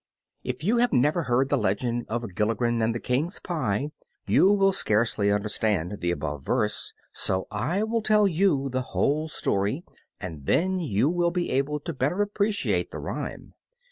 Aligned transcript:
IF 0.43 0.63
you 0.63 0.77
have 0.77 0.91
never 0.91 1.21
heard 1.25 1.49
the 1.49 1.57
legend 1.59 2.07
of 2.09 2.23
Gilligren 2.33 2.81
and 2.81 2.95
the 2.95 2.99
King's 2.99 3.39
pie 3.39 3.91
you 4.25 4.51
will 4.51 4.71
scarcely 4.73 5.31
understand 5.31 5.99
the 5.99 6.09
above 6.09 6.43
verse; 6.43 6.91
so 7.13 7.45
I 7.51 7.83
will 7.83 8.01
tell 8.01 8.27
you 8.27 8.67
the 8.67 8.81
whole 8.97 9.29
story, 9.29 9.83
and 10.19 10.47
then 10.47 10.79
you 10.79 11.07
will 11.07 11.29
be 11.29 11.51
able 11.51 11.79
to 11.81 11.93
better 11.93 12.23
appreciate 12.23 12.89
the 12.89 12.97
rhyme. 12.97 13.53